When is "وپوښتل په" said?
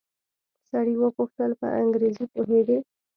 0.99-1.67